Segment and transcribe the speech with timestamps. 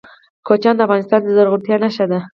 [0.47, 2.19] کوچیان د افغانستان د زرغونتیا نښه ده.